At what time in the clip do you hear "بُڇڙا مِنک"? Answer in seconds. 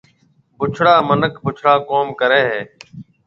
0.57-1.33